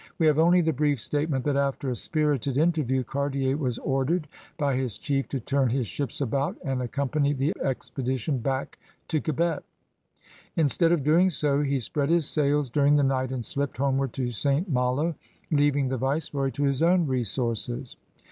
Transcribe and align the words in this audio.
We 0.17 0.25
have 0.25 0.39
only 0.39 0.61
the 0.61 0.73
brief 0.73 0.99
statement 0.99 1.45
that 1.45 1.55
after 1.55 1.87
a 1.87 1.95
spirited 1.95 2.57
inter 2.57 2.81
view 2.81 3.03
Cartier 3.03 3.55
was 3.55 3.77
ordered 3.77 4.27
by 4.57 4.75
his 4.75 4.97
chief 4.97 5.29
to 5.29 5.39
turn 5.39 5.69
his 5.69 5.85
ships 5.85 6.19
about 6.19 6.57
and 6.65 6.81
accompany 6.81 7.33
the 7.33 7.53
expedition 7.63 8.39
back 8.39 8.79
to 9.09 9.21
Quebec. 9.21 9.61
Instead 10.55 10.91
of 10.91 11.03
doing 11.03 11.29
so, 11.29 11.61
he 11.61 11.77
spread 11.79 12.09
his 12.09 12.27
sails 12.27 12.71
during 12.71 12.95
the 12.95 13.03
night 13.03 13.31
and 13.31 13.45
slipped 13.45 13.77
homeward 13.77 14.11
to 14.13 14.31
St. 14.31 14.67
Malo, 14.67 15.13
leaving 15.51 15.89
the 15.89 15.97
viceroy 15.97 16.49
to 16.49 16.63
his 16.63 16.81
own 16.81 17.05
resources. 17.05 17.95